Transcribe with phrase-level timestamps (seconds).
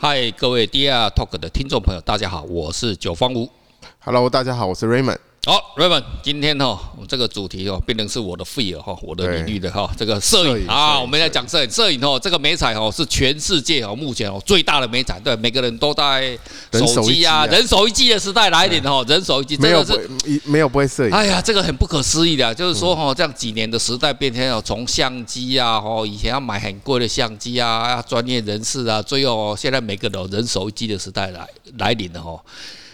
[0.00, 3.50] 嗨，各位 DR Talk 的听众朋友，大家好，我是九方吴。
[3.98, 5.18] Hello，大家好，我是 Raymond。
[5.48, 6.78] 好，Raymond，今天哈，
[7.08, 10.68] 这个主题哦，变成是我的 field 哈，我的领域的哈，这个摄影。
[10.68, 12.04] 啊，我们来讲摄影，摄影。
[12.04, 16.38] 哦，这个美彩哦，是全世界哦，目前哦最大的美彩，对，每个人都在
[16.70, 32.38] 手机啊，人手一机的时代来临哈，人手一机，真的是没有不会摄影，哎呀，这个很不可思议的，就是说哈，这样几年的时代变迁哦，从相机啊，哦，以前要买很贵的相机啊，专业人士啊，最后现在每个人人手一机的时代来来临了哈。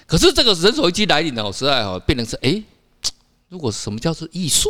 [0.07, 2.63] 可是这个人手一机来临的时代哈，变成是哎，
[3.49, 4.69] 如果什么叫做艺术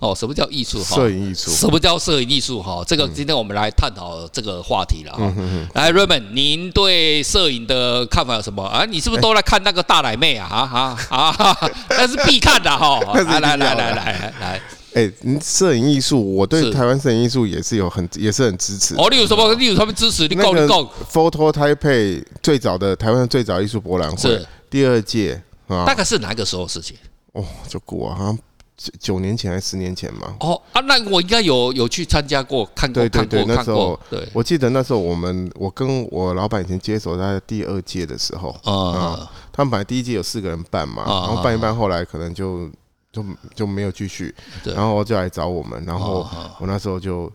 [0.00, 0.12] 哦？
[0.12, 0.82] 什么叫艺术？
[0.82, 1.50] 哈摄影艺术？
[1.52, 2.60] 什么叫摄影艺术？
[2.60, 5.32] 哈，这个今天我们来探讨这个话题了哈。
[5.74, 8.84] 来，Raymond，您对摄影的看法有什么啊？
[8.84, 10.48] 你是不是都来看那个大奶妹啊？
[10.50, 11.70] 啊啊啊！
[11.90, 12.98] 那是必看的哈。
[13.14, 14.62] 来来来来来来，
[14.94, 18.96] 哎，您摄影艺术，我对台湾摄影艺术也是有很也是很支持。
[18.96, 19.54] 哦，你有什么？
[19.54, 20.26] 你有什么支持？
[20.26, 20.82] 你告你告。
[21.08, 24.44] Photo Taipei 最早的台湾最早艺术博览会。
[24.72, 26.96] 第二届啊，大概是哪个时候事情？
[27.32, 28.38] 哦，就过啊，好像
[28.74, 30.34] 九九年前还是十年前嘛。
[30.40, 42.70] 哦啊，那我应该有有去参加过，看过，对对对，那时候，对，我记得那时候我们我跟我老板以前接手在第二届的时候啊，他们本来第一届有四个人办嘛，然后办一办，后来可能就
[43.12, 43.22] 就
[43.54, 44.34] 就没有继续，
[44.64, 46.26] 然后就来找我们，然后
[46.58, 47.30] 我那时候就。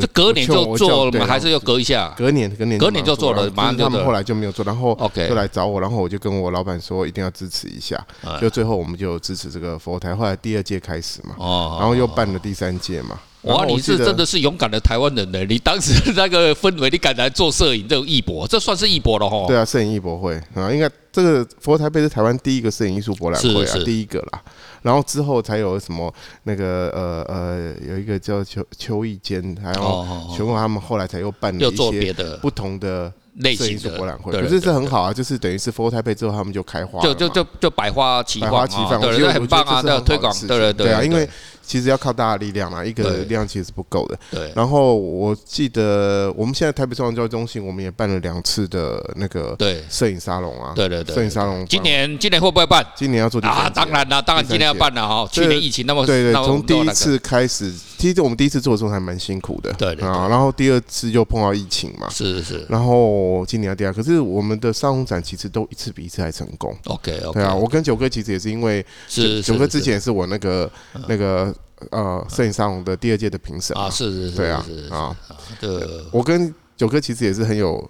[0.00, 1.26] 这隔年就做了嘛？
[1.26, 2.14] 还是要隔一下？
[2.16, 3.50] 隔年，隔年，隔年就做了。
[3.56, 7.98] 马上他们后来就没有做，然后就来找我，然后我就跟我老板说一定要支持一下。
[8.40, 10.14] 就最后我们就支持这个佛台。
[10.14, 11.34] 后来第二届开始嘛，
[11.78, 13.18] 然后又办了第三届嘛。
[13.42, 15.42] 哇，你是真的是勇敢的台湾人呢！
[15.48, 19.46] 你当时那个氛围，你敢来做摄影这种艺博，这算是艺博了哈。
[19.46, 24.42] 对啊，摄影艺博会啊，应该这个佛台北是台湾第一个摄影艺术博览会啊，第一个啦。
[24.82, 26.12] 然后之后才有什么
[26.44, 41.26] 那个呃呃，有一个叫邱邱义坚，还有全部他们后来才又办了一些不同的类型的博览会，可是这很好啊，就是等于是 FOTO TAIPEI 之后他们就开花，就就就就百花齐放，百花齐放，我觉得很棒啊，这样推广，对对对啊，因为。
[41.70, 44.18] 其实要靠大家力量嘛，一个力量其实是不够的。
[44.28, 44.52] 对。
[44.56, 50.72] 然后我记得我们现在台北创教育中心，我们也办了两次的那个对摄影沙龙啊。
[50.74, 51.14] 对对对。
[51.14, 51.64] 摄影沙龙。
[51.66, 52.84] 今年今年会不会办？
[52.96, 55.28] 今年要做啊，当然了，当然今年要办了哈。
[55.30, 59.72] 去年疫情那么对对，从第一次开始，其实我们第一次做的时候还蛮辛苦的。
[59.74, 60.26] 对啊。
[60.28, 62.08] 然后第二次又碰到疫情嘛。
[62.10, 62.66] 是是。
[62.68, 66.76] 然后今年要第二，可是我们的沙龙展其实都一次比一次还成功。
[66.86, 67.34] OK OK。
[67.34, 70.68] 对啊，我跟九哥其实也是因为是九哥之前也是我那个
[71.06, 71.54] 那个。
[71.90, 75.16] 呃，摄影沙龙的第二届的评审啊，是是是，对啊啊，
[75.60, 75.70] 对，
[76.12, 77.88] 我跟九哥其实也是很有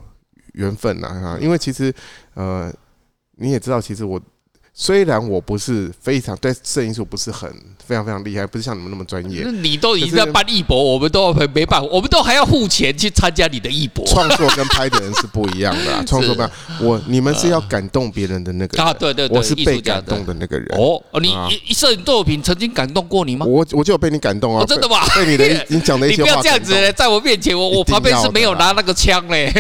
[0.53, 1.93] 缘分呐啊，因为其实
[2.35, 2.73] 呃，
[3.37, 4.21] 你也知道，其实我。
[4.83, 7.47] 虽然我不是非常对摄影术不是很
[7.87, 9.45] 非常非常厉害，不是像你们那么专业。
[9.53, 14.07] 你都已经在办艺博，我们都没办法，我们都还要付钱去参加你的艺博。
[14.07, 16.51] 创作跟拍的人是不一样的， 创作不一样。
[16.81, 20.67] 我你们是要感动别人的那个啊，对对对，我是被感动的那个人。
[20.79, 21.37] 哦哦，你
[21.67, 23.45] 一摄影作品曾经感动过你吗？
[23.45, 24.97] 我我就有被你感动啊，真的吗？
[25.15, 29.53] 被你的 你讲的一些话，你不要这样子，在我面前，我我旁边是没有拿那个枪嘞。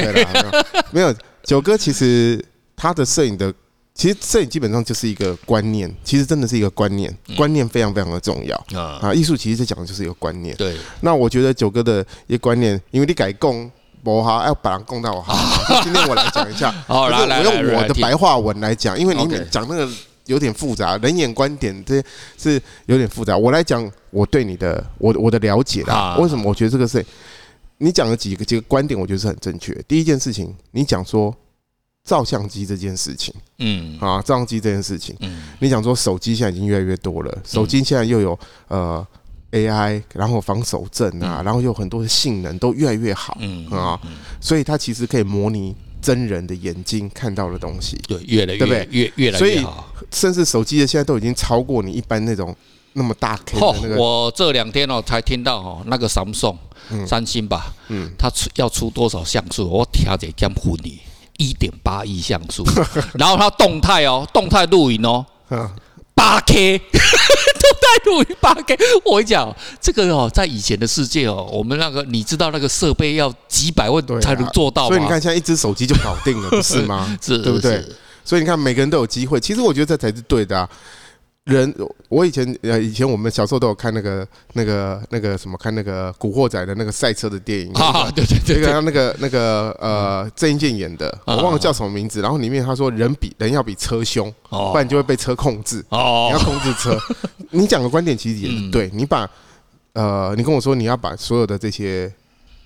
[0.90, 1.14] 没有，
[1.44, 2.42] 九哥其实
[2.74, 3.52] 他的摄影的。
[4.00, 9.12] 其实摄影基本上就是一个观念，其实真的是一个观念，观念非常非常的重要啊！
[9.12, 10.56] 艺术其实讲的就是一个观念。
[10.56, 13.70] 对，那我觉得九哥的一个观念，因为你改供
[14.02, 15.36] 我哈，要把人供到哈。
[15.84, 19.86] 今天我来讲一下，好，我用我的白话文来讲，因为你讲那个
[20.24, 22.06] 有点复杂，人眼观点这些
[22.38, 23.36] 是有点复杂。
[23.36, 27.04] 我来讲我对你的我我的了解啦，为什么我觉得这个是
[27.76, 29.74] 你讲了几个几个观点，我觉得是很正确。
[29.86, 31.36] 第一件事情，你讲说。
[32.10, 39.06] 照相机这件事情，嗯，啊，照相机这件事情，嗯，你想说手机现在已经越来越多了，手机现在又有呃
[39.52, 43.96] AI，然后防手震啊，然后有很多的性能都越来越好，嗯啊，
[44.40, 45.72] 所以它其实可以模拟
[46.02, 48.88] 真人的眼睛看到的东西，对，越来越对不对？
[48.90, 52.52] 越越来越好，甚至手机的现在都已经超过你一般那种
[52.94, 53.96] 那么大 K 的那个。
[53.96, 56.56] 我这两天哦才听到哦，那个 Samsung，
[57.06, 59.68] 三星吧，嗯，它出要出多少像素？
[59.68, 60.98] 我听着讲昏你。
[61.40, 62.62] 一点八亿像素，
[63.18, 65.24] 然后它动态哦，动态录影哦，
[66.14, 68.76] 八 K， 动态录影八 K。
[69.06, 69.50] 我跟你讲，
[69.80, 74.88] 这个哦，在以前的世界哦，我们那个你知道那个设备要几百万才能做到吗？
[74.88, 77.16] 所以你看，现在一只手机就搞定了，不是吗？
[77.22, 77.82] 是，对不对？
[78.22, 79.40] 所以你看，每个人都有机会。
[79.40, 80.68] 其实我觉得这才是对的啊。
[81.50, 81.74] 人，
[82.08, 88.62] 我以前呃，以前我们小时候都有看那个、那个、那个什么，看那个《古惑仔》的那个赛车的电影啊，对对？
[88.62, 92.20] 对，那个那个那个呃，郑伊健演的，我忘了叫什么名字。
[92.22, 95.84] 然后里面他说，人比人要比车凶，不然就会被车控制。
[95.90, 96.96] 哦，你要控制车。
[97.50, 99.28] 你讲的观点其实也是对，你把
[99.94, 102.12] 呃，你跟我说你要把所有的这些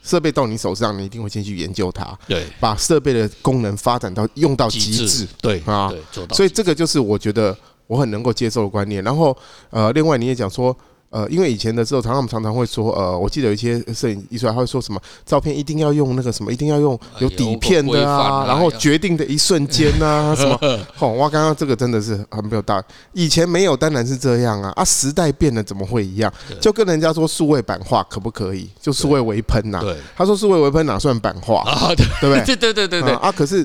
[0.03, 5.91] 设备到你手上，你一定会先去研究它，对，把设备的功能发展到用到极致，对啊，
[6.33, 9.03] 所以这个就是我觉得我很能够接受的观念。
[9.05, 9.37] 然后
[9.71, 10.77] 呃，另外你也讲说。
[11.11, 20.59] 呃，因为以前的时候，常常我们常常会说，呃，我记得有一些摄影艺术家他会说什么，照片一定要用那个什么，一定要用有底片的啊，然后决定的一瞬间啊， 什么，
[20.99, 22.85] 哦，哇，刚刚这个真的是很没有道理。
[23.13, 26.33] 以前没有，当然是这样啊，啊，时代变了，怎么会一样？
[26.61, 28.69] 就跟人家说数位版画可不可以？
[28.81, 29.81] 就数位微喷呐，
[30.17, 31.63] 他说数位微喷哪算版画？
[32.21, 32.43] 对不对？
[32.45, 33.65] 对对对对对啊，可是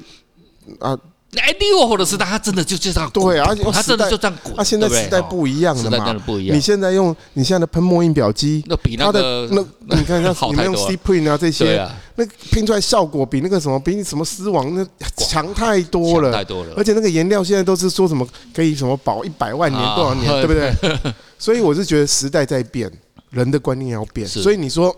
[0.77, 0.95] 啊。
[1.37, 4.55] 哎，利沃霍的时代，他真的就就这样，对啊，他真的就这样滚。
[4.55, 6.57] 他现在时代不一样了嘛，不一样。
[6.57, 9.61] 你现在用你现在的喷墨印表机，那比那个那
[9.95, 14.83] 你看像你们用 C Print 啊这些，那拼出来效果比那个什么比什么丝网那
[15.17, 16.73] 强太多了，太多了。
[16.75, 21.13] 而且那个颜料现在都是说什么可以什么保一百万年多少年，对不对？
[21.37, 22.91] 所以我是觉得时代在变，
[23.29, 24.27] 人的观念要变。
[24.27, 24.95] 所以你说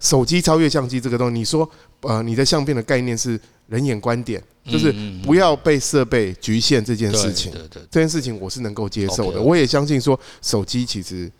[0.00, 1.68] 手机超越相机这个东西，你说
[2.00, 4.42] 呃你的相片的概念是人眼观点。
[4.70, 4.94] 就是
[5.24, 7.50] 不要被设备局限这件事情，
[7.90, 9.40] 这件事情我是能够接受的。
[9.40, 11.32] 我也相信说，手机其实，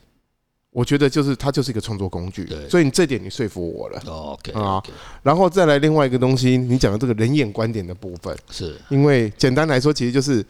[0.71, 4.01] 我觉得就是它就是一个创作工具，所以你这点你说服我了。
[4.07, 4.83] OK 啊，
[5.23, 10.43] 然后再来另外一个东西，你讲的这个人眼观点的部分，是因为简单来说，其实就是。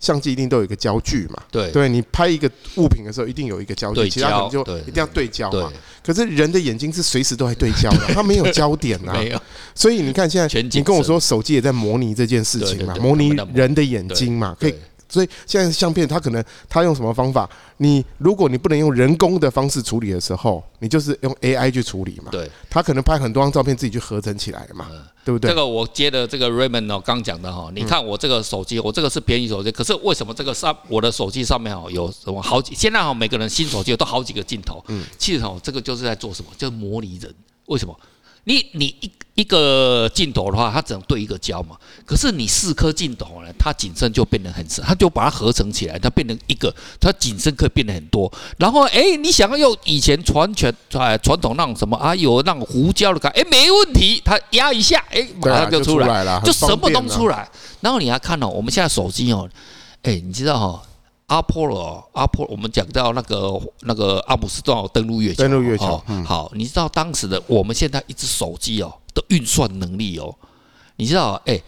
[0.00, 1.40] 相机一定都有一个焦距嘛？
[1.52, 5.70] 对，对你拍一个物品的时候，一定有一个焦距，其他可能就一定要对焦嘛。
[6.02, 9.12] 可是人的眼睛是随时都在对焦的，它没有焦点呐。
[9.20, 9.40] 没有。
[9.74, 14.74] 所以你看现在，你跟我说手机也在模拟这件事情嘛，模拟人的眼睛嘛，可以。
[15.10, 17.48] 所以现在相片，它可能它用什么方法？
[17.78, 22.30] 你如果你不能用人工的方式处理的时候，你就是用 AI 去处理嘛。
[22.30, 24.86] 对，它可能拍很多张照片自己去合成起来嘛，
[25.24, 25.50] 对不对？
[25.50, 32.74] 这个我接的这个 Raymond 哦，刚讲的哈，你看我这个手机，我这个是便宜手机，可是为什么这个上我的手机上面哦有什么好几？
[32.74, 36.50] 现在哈每个人新手机都好几个镜头，嗯，其实哦这个就是在做什么？
[36.56, 37.34] 就是模拟人，
[37.66, 37.98] 为什么？
[38.44, 41.76] 你你一一个镜头的话，它只能对一个焦嘛。
[42.04, 48.30] 可是你四颗镜头呢，它景深就变得很深，它就把它合成起来，它变成一个，它景深可以变得很多。
[48.58, 57.48] 然后哎，你想要用以前传全传传统那种什么啊，有那种胡椒的感，哎，没问题，它压一下，哎，马上就出来了，就什么都出来。
[57.80, 59.48] 然后你还看哦，我们现在手机哦，
[60.02, 60.82] 哎，你知道哈？
[61.30, 66.02] 阿波罗，阿波，我们讲到那个那个阿姆斯壮登陆月球，登陆月球。
[66.26, 70.34] 好，你知道当时的我们现在一只手机哦的运算能力哦，
[70.96, 71.60] 你知道哎，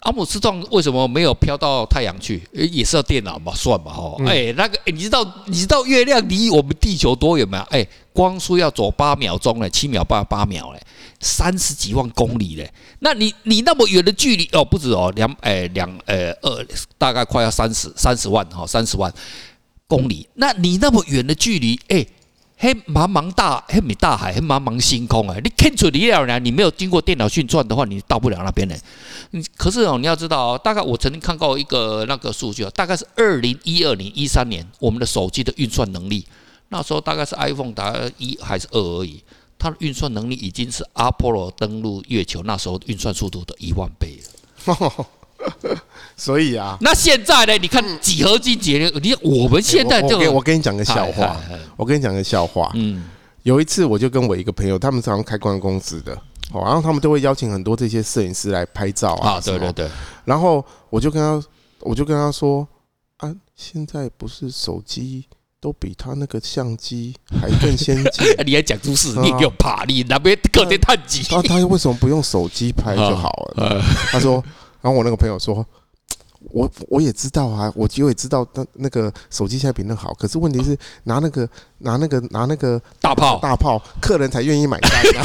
[0.00, 2.46] 阿姆斯壮为什么没有飘到太阳去？
[2.52, 4.14] 也是要电脑嘛，算嘛哈。
[4.26, 7.66] 哎，那个哎，你知道你知道月亮离我们地球多远吗？
[7.70, 10.80] 哎，光速要走八秒钟嘞，七秒八八秒嘞。
[11.24, 12.68] 三十几万公里嘞，
[12.98, 16.66] 那你你那么远的距离哦，不止哦，两诶两诶二，
[17.02, 19.12] 大概快要三十三十万哈，三十万
[19.88, 20.28] 公里。
[20.34, 22.06] 那你那么远的距离，诶，
[22.56, 26.38] 黑茫茫大黑米大海，黑茫茫星空啊，你看出离了呢？
[26.38, 28.76] 你没有经过电脑运算的话，你到不了那边呢。
[29.56, 36.24] 可是哦，你要知道哦，大概我曾经看过一个那个数据哦，大概是二零一二年、一三年，我们的手机的运算能力，
[36.68, 39.24] 那时候大概是 iPhone 达一还是二而已。
[39.58, 45.06] 它的运算能力已经是阿波罗登陆月球那时候运算速度的一万倍了。
[46.16, 47.56] 所以啊，那现在呢？
[47.58, 51.36] 你看几何级节律，你我们现在就我跟你讲个笑话，
[51.76, 52.70] 我跟你讲个笑话。
[52.74, 53.04] 嗯，
[53.42, 56.12] 有一次我就跟我一个朋友，他们常常开观光公司的，
[56.52, 59.40] 哦，然后他们都会邀请很多这些摄影师来拍照啊。
[59.40, 59.88] 对对对。
[60.24, 61.46] 然后我就跟他，
[61.80, 62.66] 我就跟他说
[63.16, 65.26] 啊，现在不是手机。
[65.62, 68.26] 都比他那个相机还更先进。
[68.44, 71.22] 你还讲出事，你给我怕你那边隔天太急。
[71.22, 73.80] 他他为什么不用手机拍就好了？
[74.10, 74.42] 他说，
[74.82, 75.64] 然后我那个朋友说，
[76.52, 81.48] 我我也知道啊，我就也知道那那个手机现在比那好，可是问题是拿那个
[81.78, 84.90] 拿那个拿那个大炮大炮，客人才愿意买单。
[84.90, 85.22] 啊，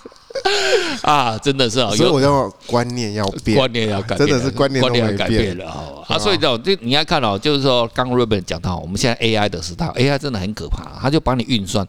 [1.41, 6.15] 真的是啊，所以我要观念要变，观念要改变，真的是观念观念要改变了哈。
[6.15, 11.87] 啊，所以这种就你要看哦，就是说刚刚 Raymond 讲到，我们现在 AI 的时代，AI 真的很可怕，它就帮你运算。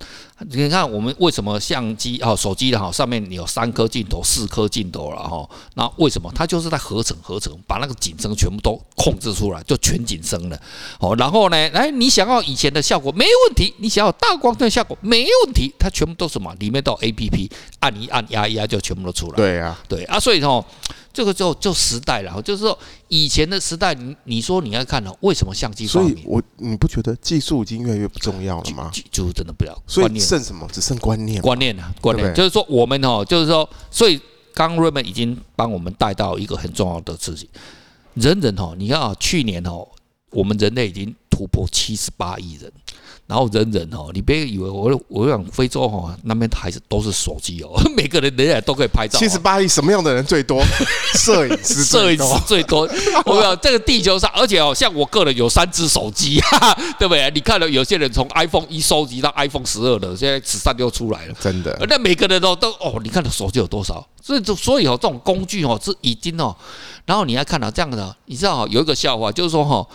[0.51, 5.49] 你看我们为什么相机哦，手机的哈上面有三颗镜头、四颗镜头了哈？
[5.75, 10.61] 那为什么它就是在合成合成，把那个景深全部都控制出来，就全景深了。
[10.99, 16.53] 哦，然后呢，哎，你想要以前的效果没问题，你想要大光圈效果没问题，它全部都是什么？
[16.59, 19.37] 里面都有 APP，按一按压一压就全部都出来。
[19.37, 20.65] 对啊，对啊，所以说
[21.13, 25.87] 这个就就时代了，就是说以前的时代，你你说你要看呢，为什么相机？
[25.87, 28.91] 所以我你不觉得技术已经越来越不重要了吗？
[29.11, 30.69] 就真的不要，所以剩什么？
[30.73, 31.41] 只剩观念。
[31.43, 34.21] 观念啊，观念，就是说我们哦，就是说，所以
[34.55, 37.49] 刚 Raymond 已经帮我们带到一个很重要的事情，
[38.15, 39.87] 人人哦，你看啊，去年哦，
[40.31, 41.15] 我们人类已经。
[41.43, 42.71] 突破七十八亿人。
[43.27, 49.19] 然后人人哦，你别以为我我讲非洲哈那边还是都是手机哦， 每个人人人都可以拍照。
[49.19, 50.63] 七十八亿什么样的人最多？
[51.15, 52.81] 摄影师，摄影师最多。
[53.25, 56.41] 我讲这个地球上，而且哦，像我个人有三只手机，
[56.99, 57.31] 对不对？
[57.33, 61.75] 你看了有些人从 iPhone 一收集到 iPhone 十二的，现在十三又出来了，真的。
[61.89, 64.07] 那每个人都都哦，你看的手机有多少？
[64.21, 66.55] 所以就所以哦，这种工具哦是已经哦，
[67.07, 69.87] 然后你还看到这样的，你知道哦有一个笑话，就是说哈，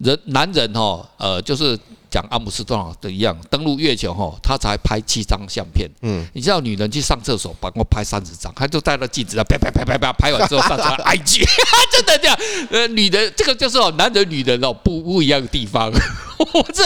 [0.00, 1.78] 人男人哈呃就是。
[2.10, 5.88] 讲阿姆斯特朗的一样，登陆月球哈，他才拍七张相片。
[6.02, 11.44] 嗯，你知道女人去上厕所，帮我拍三十张，他就带着镜子，啪啪啪啪啪，拍完之后上传 IG，
[11.92, 12.36] 真的这样。
[12.72, 15.88] 呃，女人这个就是哦，男人女人哦不不一样的地方，
[16.52, 16.82] 我这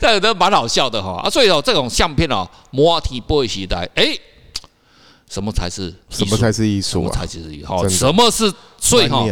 [0.00, 4.16] 这都蛮好笑的哈啊，所以哦这种相片哦，Multiple 时代，哎。
[5.32, 6.90] 什么才是什么才是艺术？
[6.90, 7.66] 什么才是艺术？
[7.66, 9.26] 好，什么是所以哈？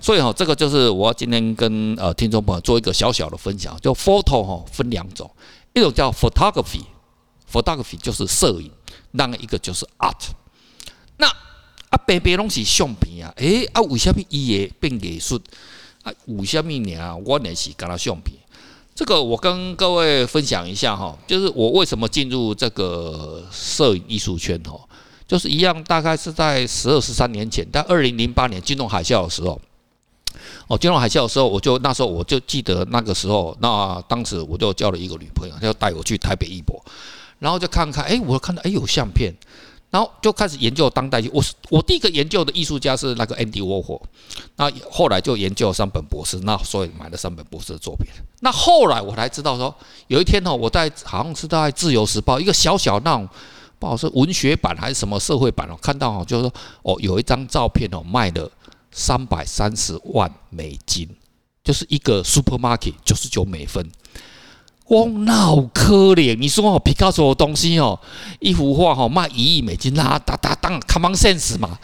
[0.00, 3.78] 所以哈，这个就是我今天跟呃听众朋友做一个小小的分享。
[3.80, 5.30] 就 photo 哈分两种，
[5.72, 8.68] 一种叫 photography，photography 就是摄影，
[9.12, 10.30] 另一个就是 art。
[11.18, 15.40] 那啊，别别拢是相片啊，诶啊，为什么伊也变艺术？
[16.02, 17.16] 啊，为什么呢？
[17.24, 18.36] 我也是跟他相片。
[18.92, 24.80] 这个我跟各位分享一下哈，就是我为什么进入这个摄影艺术圈哈。
[25.26, 29.58] 就是一样，大概是在十二十三年前，在二零零八年金融海啸的时候，
[30.68, 36.78] 哦，金融海啸的时候，我就那时候我就记得那个时候，那当时我就交了一个女朋友，她就带我去台北艺博，
[37.38, 39.32] 然后就看看，哎，我看到哎有相片，
[39.88, 41.30] 然后就开始研究当代艺。
[41.32, 44.02] 我我第一个研究的艺术家是那个 Andy Warhol，
[44.56, 48.06] 那后来就研究山本博士，那所以买了山本博士的作品。
[48.40, 49.74] 那后来我才知道说，
[50.08, 53.26] 有一天呢，我在好像是在《自由时报》一个小小那种。
[53.84, 55.76] 不好是文学版还是什么社会版哦？
[55.82, 58.50] 看到哦，就是说哦，有一张照片哦，卖了
[58.90, 61.06] 三百三十万美金，
[61.62, 63.86] 就是一个 supermarket 九十九美分。
[64.88, 66.34] 哇，那好可怜！
[66.38, 68.00] 你说哦，皮卡丘的东西哦，
[68.40, 71.78] 一幅画哈卖一亿美金，那哒哒当 common sense 嘛？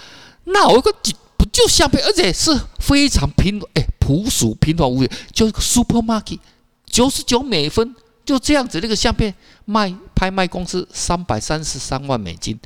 [0.44, 0.90] 那我一个
[1.36, 6.38] 不就相片，而且是非常平哎朴素平凡无奇，就一个 supermarket
[6.86, 7.94] 九十九美分。
[8.24, 9.34] 就这样子，那个相片
[9.64, 12.56] 卖拍卖公司三百三十三万美金，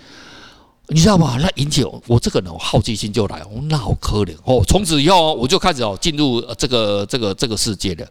[0.88, 1.38] 你知道吗？
[1.40, 4.62] 那引起我这个人好奇心就来，哦，那好可怜哦。
[4.66, 8.06] 从此以后我就开始哦进入这个这个这个世界的，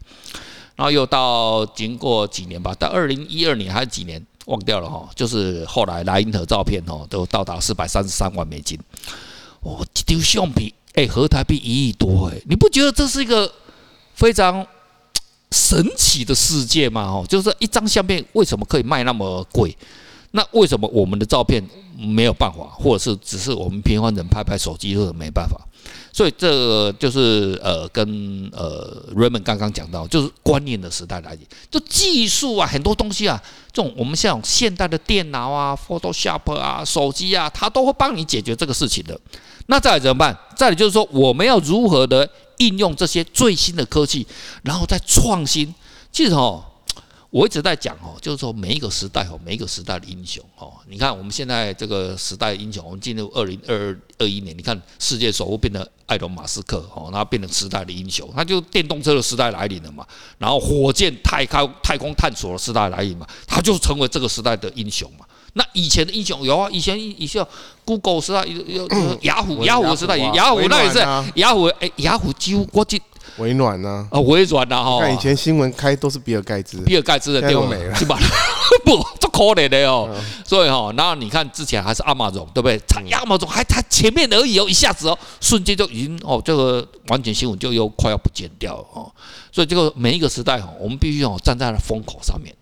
[0.74, 8.76] 然后又到经过几年吧，到二零一二年还是几年忘掉了哈，就是后来莱茵河照片哦都到达四百三十三万美金，
[9.60, 13.52] 哦，丢相片哎合台币一亿多哎，你不觉得这是一个
[14.14, 14.66] 非常？
[15.54, 19.76] 神奇的世界嘛，哦，就是一张相片为什么可以卖那么贵？
[20.32, 21.62] 那为什么我们的照片
[21.96, 25.56] 没有办法，或者是只是我们平凡人拍拍手机都没办法？
[26.12, 33.40] 所以这个就是呃，跟呃 Raymond 刚刚讲到，就是观念的时代来临，就技术啊，很多东西啊，
[33.72, 39.16] 这种我们像现代的电脑啊、Photoshop 啊、手机啊，它都会帮你解决这个事情的。
[39.66, 40.36] 那再来怎么办？
[40.56, 42.28] 再来就是说，我们要如何的？
[42.58, 44.26] 应用这些最新的科技，
[44.62, 45.74] 然后再创新。
[46.12, 46.64] 其实哦，
[47.30, 50.72] 我一直在讲哦，就是说每一个时代哦，每一个时代的英雄哦。
[50.88, 60.06] 你看我们现在这个时代英雄，我们进入二零二二一年，你看世界首富变成埃隆·马斯克哦，然后变成时代的英雄，他就电动车的时代来临了嘛。
[60.38, 65.26] 然后火箭太空太空探索的时代来临嘛，他就成为这个时代的英雄嘛。
[65.54, 67.44] 那以前的英雄有啊，以前以前
[67.84, 68.88] Google 时代有有
[69.22, 70.98] 雅虎雅虎时代，雅虎那也是
[71.36, 73.00] 雅虎哎，雅虎几乎国际
[73.38, 75.00] 微软呢啊，微软呐哈。
[75.00, 78.18] 看以前新闻开都是比尔盖茨，比尔盖茨的电话没了，是吧？
[78.84, 80.08] 不，这可怜的哦。
[80.44, 82.80] 所以哈，然后你看之前还是 Amazon 对不对？
[83.10, 89.12] 亚马总还他前面而已哦，一下子哦，瞬间就已经哦，这个完全新闻就又快要不见掉了哦。
[89.52, 92.52] 所以这个每一个时代哈，我们必须哦站在了风口上面。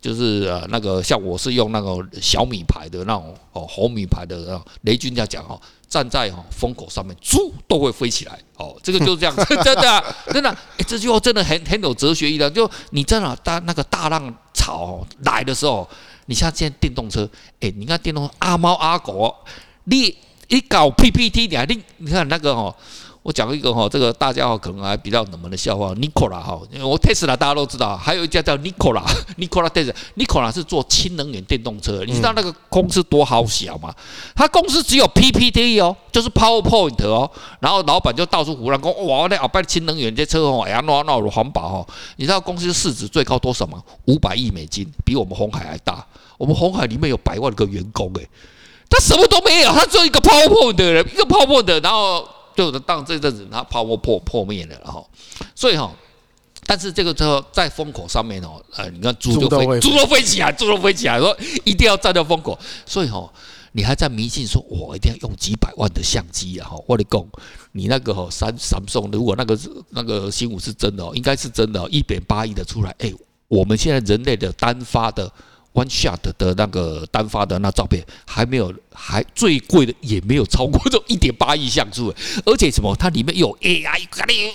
[0.00, 12.48] 就是呃那个像我是用那个小米牌的那种哦红米牌的那种雷军这样讲哦，站在哦风口上面，猪都会飞起来哦，这个就是这样， 真的、真的，这句话真的很很有哲学意料。
[12.48, 15.88] 就你真的当那个大浪潮来的时候，
[16.26, 17.28] 你像现在电动车，
[17.60, 19.34] 哎，你看电动阿猫阿狗，
[19.84, 22.74] 你一搞 PPT，你还你你看那个哦。
[23.28, 29.68] 我讲一个哈，这个大家可能还比较冷门的笑话，Nikola 哈，因为我 Tesla 大家都知道，还有一家叫 Nikola，Nikola
[30.16, 33.94] Tesla，Nikola 是做氢能源电动车，你知道那个公司多好小吗？
[34.34, 37.30] 他公司只有 PPT 哦，就是 PowerPoint 哦，
[37.60, 43.82] 然后老板就到处胡乱讲，哇，那后边氢能源这车哦，哎呀，那那环保哦，你知道公司市值最高多少吗？
[44.06, 46.02] 五百亿美金，比我们红海还大。
[46.38, 48.26] 我们红海里面有百万个员工诶，
[48.88, 52.26] 他什么都没有，他只有一个 PowerPoint 的人，一个 PowerPoint，然后。
[52.58, 55.00] 就当这阵子它泡沫破破灭了哈，
[55.54, 55.94] 所以哈，
[56.66, 63.32] 但是这个时候在风口上面哦，呃，你看猪就飞，猪都飞起来，猪都飞起来，说一定要站在风口，所以哦，
[63.70, 66.68] 你还在迷信说，我一定要用几百万的相机啊！
[66.68, 67.24] 哈，我的讲，
[67.70, 69.56] 你那个哦，三三送，如果那个
[69.90, 73.12] 那个新闻是真的哦，应该是真的，一点八亿的出来，哎，
[73.46, 75.32] 我们现在人类的单发的。
[75.74, 82.12] One shot 的那个单发的那照片还没有，还最贵的也没有超过这一点八亿像素，
[82.44, 82.96] 而且什么？
[82.96, 84.00] 它里面有 AI，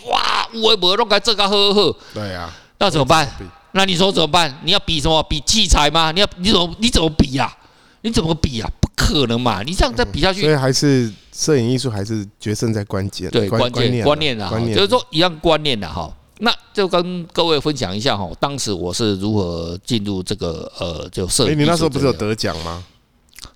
[0.10, 1.96] 哇，我我弄个这个呵呵。
[2.14, 3.30] 对呀，那怎么办？
[3.72, 4.60] 那你说怎么办？
[4.64, 5.24] 你要比什么？
[5.24, 6.12] 比器材吗？
[6.12, 7.56] 你要你怎么你怎么比呀？
[8.02, 8.70] 你怎么比呀？
[8.82, 9.64] 不可能嘛！
[9.64, 16.14] 你这样再比下去，所以还是摄影艺术还是决胜在关键，对关键观念啊，就是说一样观念的哈。
[16.44, 21.52] 那就跟各位分享一下哈，当时我是如何进入这个呃，就摄影。
[21.52, 22.84] 哎，你那时候不是有得奖吗？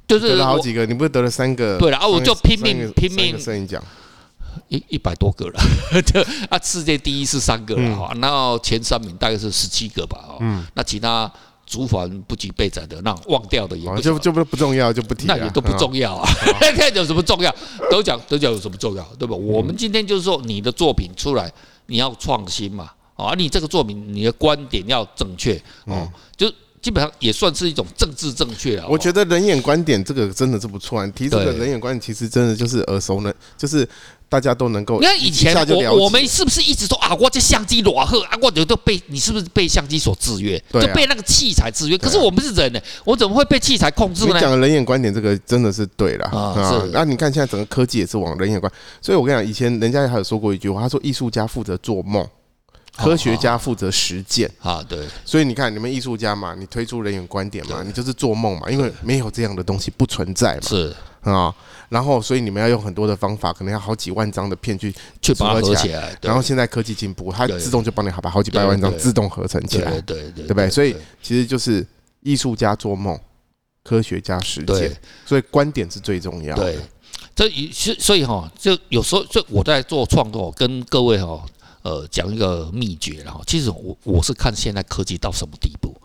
[0.08, 1.78] 就是得了好几个，你不是得了三个？
[1.78, 3.84] 对了啊，我就拼命拼命摄影奖，
[4.70, 5.60] 一一百多个了。
[6.02, 10.38] 就啊，世界第一是三个了哈，然后前三名大概是十七个吧。
[10.40, 11.30] 嗯，那其他
[11.66, 15.26] 竹环不及被宰的，那忘掉的也不就就不不重要，就不提。
[15.28, 16.30] 那也都不重要啊，
[16.78, 17.54] 那有什么重要？
[17.92, 19.04] 得奖得奖有什么重要？
[19.20, 19.36] 对吧？
[19.36, 21.52] 我们今天就是说，你的作品出来。
[21.88, 22.92] 你要创新嘛？
[23.16, 26.48] 啊，你这个作品，你的观点要正确哦，就
[26.80, 28.86] 基本上也算是一种政治正确啊。
[28.88, 33.88] 我觉得人眼观点这个真的是不错，啊提这个人眼观点，其实真的就是耳熟能，就是
[34.30, 35.00] 大家都能够。
[35.00, 41.98] 你看以前我我们是不是一直说啊，我这相机裸赫啊，我觉得被你是不是被相机所制约，就被那个器材制约？
[41.98, 44.34] 可是我们是人呢，我怎么会被器材控制呢？
[44.34, 46.84] 你讲的人眼观点这个真的是对了啊。
[46.92, 52.28] 那你看现在整个科技也是往人眼观，所以我跟你讲，以前人家还有说过一句话，他说艺术家负责做梦。
[52.98, 54.50] 科学家负责实践。
[54.62, 60.96] 啊，对，所以你看，你们艺术家嘛，你推出人眼观点嘛，你就是做梦嘛，因为没有这样的东西不存在嘛，是。
[61.22, 61.54] 啊，
[61.90, 70.70] 然后所以你们要用很多的方法，可能要好几万张的片去去把它合起来，然后现在科技进步，它自动就帮你好把好几百万张自动合成起来，对对对，对不对？
[70.70, 71.86] 所以其实就是
[72.22, 73.20] 艺术家做梦，
[73.84, 74.96] 科学家实践，
[75.26, 76.64] 所以观点是最重要的。
[76.64, 76.80] 对，
[77.36, 77.50] 这
[78.00, 81.44] 所以哈，就有时候就我在做创作，跟各位哈。
[81.88, 85.96] 呃，讲一个秘诀，然后其实我我是看现在科技到什么地步，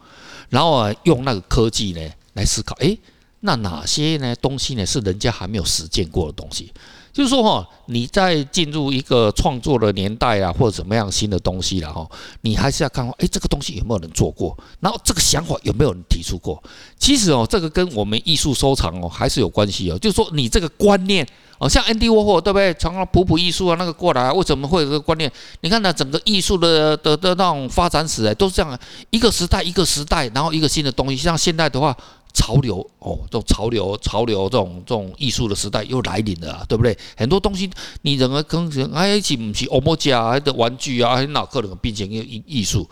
[0.49, 2.01] 然后啊，用那个科技呢
[2.35, 2.97] 来思考，诶，
[3.41, 6.73] 那哪些呢东西呢是人家还没有实践过的东西？
[7.13, 12.09] 就是说哈，你在进入一个创作的年代啊，或者怎么样新的东西然后，
[12.43, 14.57] 你还是要看，诶，这个东西有没有人做过？
[14.79, 16.63] 然后这个想法有没有人提出过？
[16.97, 21.27] 其实哦，这个跟我们艺术收藏哦还是有关系哦，就是说你这个观念。
[21.63, 22.75] 哦，像安迪沃霍对不对？
[22.75, 25.31] 常常普普艺术啊，那个过来，为什么会有这个观念？
[25.61, 28.77] 你看呢，整个艺术的的的那种发展史，哎，都是这样，
[29.11, 31.17] 一个时代一个时代，然后一个新的东西。
[31.17, 31.97] 像现在的话，
[32.35, 36.99] 潮流哦，这种潮流潮流这种这种艺术的时代又来临了，对不对？
[37.17, 37.71] 很多东西
[38.01, 42.85] 你认为可能哎，是不是欧莫家还的玩具啊，还是哪个人变成一个艺艺术？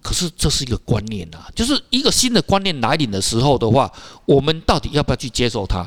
[0.00, 3.92] 可是这是一个观念呐，就是一个新的观念来临的时候的话，
[4.24, 5.86] 我们到底要不要去接受它？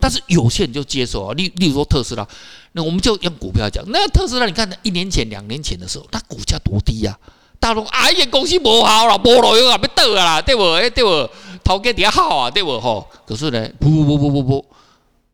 [0.00, 2.26] 但是有些人就接受啊，例例如说特斯拉，
[2.72, 7.18] 那我们就用股票讲，那特斯拉，你看一年前、两年前的时候，它股价多低呀？
[7.58, 10.62] 大陆哎呀，公司不好了，菠萝油啊，要倒啦，对不？
[10.72, 11.30] 哎，对不？
[11.62, 12.80] 头家底下好啊，对不？
[12.80, 14.66] 吼，可是呢，不不不不不不，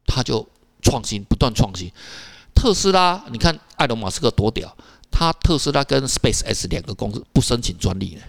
[0.07, 0.45] 他就
[0.83, 1.89] 创新，不断创新。
[2.53, 4.77] 特斯拉，你看埃隆马斯克多屌，
[5.11, 8.23] 他特斯拉跟 Space X 两个公司不申请专利呢。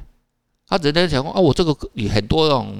[0.67, 2.75] 他人家讲啊，我这个有很多种，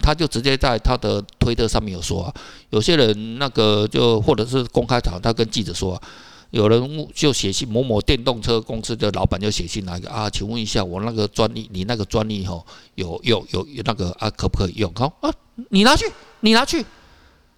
[0.00, 2.34] 他就直接在他的推特上面有说啊，
[2.70, 6.02] 有些人那个就或者是公开场，他跟记者说啊，
[6.50, 14.92] 有人就写信，某某电动车公司的老板就写信来个啊，请问一下我那个专利，你那个专利吼有有有有那个啊，可不可以用？
[14.94, 15.30] 好啊，
[15.68, 16.84] 你拿去，你拿去，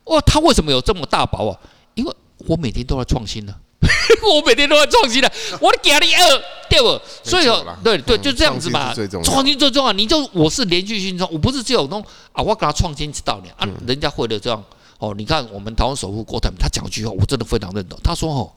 [0.05, 1.61] 哇，他为什么有这么大宝啊？
[1.95, 2.13] 因为
[2.47, 3.55] 我每天都在创新呢。
[4.23, 7.01] 我每天都在创新的， 我的给你二对不？
[7.23, 8.95] 所以说，对对，就这样子嘛。
[9.23, 14.63] 创新最重要，你就我是连续性创，我不是只有弄啊，我给他创新知道你啊，人家会的这样
[14.99, 15.15] 哦。
[15.17, 17.99] 你看我们台湾首富郭台铭，他讲一句话，我真的非常认同。
[18.03, 18.53] 他说哦，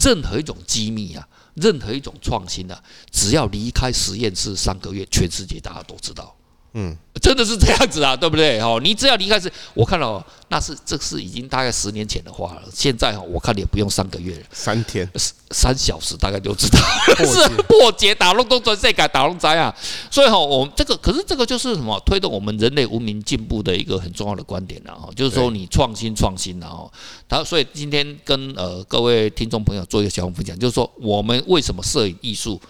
[0.00, 6.34] 任何一种机密啊，任何一种创新啊，只要离开实验室三个月，全世界大家都知道。
[6.74, 8.60] 嗯，真的是这样子啊，对不对？
[8.60, 12.62] 哦，你只要离开是，我看到那是这是已经大概十年前的话了。
[12.74, 15.08] 现在哈，我看也不用三个月了，三天、
[15.52, 16.78] 三小时大概就知道
[17.24, 19.72] 是破解打龙洞转世改打龙灾啊。
[20.10, 26.92] 所以哈，我们这个可是这个就是什么推动我们人类文明进步的一个很重要的观点了哈，就是说你创新创新然后，
[27.28, 32.60] 他所以今天跟呃各位听众朋友做一个小分享，就是说我们为什么摄影艺术，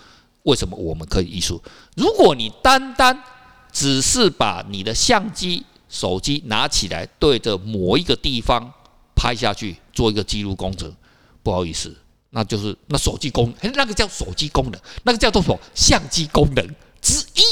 [0.42, 1.60] 为什么我们可以艺术？
[1.96, 3.18] 如果你单单
[3.72, 8.72] 只是把你的相机、手机拿起来，对着某一个地方
[9.14, 10.92] 拍下去，做一个记录工程。
[11.42, 11.92] 不好意思，
[12.30, 16.64] 那就是那手机功能，那个叫手机功能，那个叫做什么相机功能
[17.00, 17.42] 之一，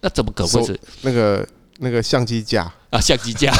[0.00, 1.46] 那怎么可能会是那个
[1.80, 2.98] 那个相机架啊？
[2.98, 3.52] 相机架，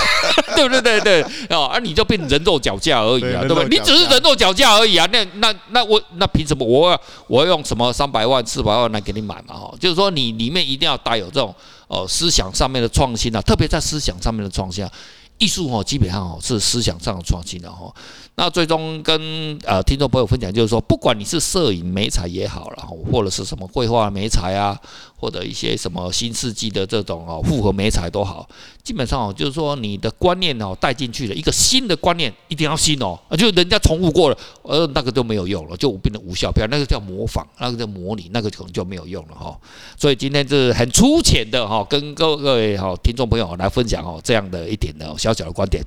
[0.57, 0.81] 对 不对？
[0.81, 3.69] 对对哦，而、啊、你就变人肉脚架而已啊，对不对？
[3.69, 9.55] 你只是人肉脚架而已啊，那那那我那凭什么我要我要用什么三百万四百万来给你买嘛？
[9.55, 11.55] 哈，就是说你里面一定要带有这种
[11.91, 14.91] 哦思想上面的创新啊，特别在思想上面的创新啊。
[15.39, 17.91] 艺术哦，基本上哦是思想上的创新的哈。
[18.35, 24.79] 那最终跟呃听众朋友分享，就是说，不管你是摄影美彩也好，然后或者是什么绘画美彩啊，
[25.21, 28.49] 或者一些什么新世纪的这种哦复合媒材都好，
[28.83, 39.55] 基本上哦就是说你的观念哦带进去了一个新的观念，一定要新哦，就人家重复过了，呃那个都没有用了，就变得无效，不要那个叫模仿，那个叫模拟，那个可能就没有用了哈。
[39.99, 45.85] 所以今天就是很粗浅的哈，跟各位哈听众朋友来分享哦这样的一点的小小的观点。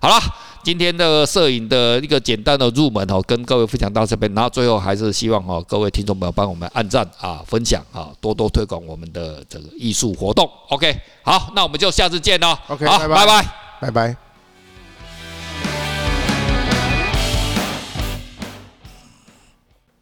[0.00, 0.20] 好了，
[0.62, 10.48] 今天的摄影的一个简单的入门哦，跟各位分享到这边，然后最后还是希望哦，各位听众朋友帮我们按赞啊、分享啊，多多推广我们的这个艺术活动。
[10.68, 12.56] OK，好，那我们就下次见哦。
[12.68, 13.44] OK，好，拜拜，
[13.80, 14.25] 拜拜。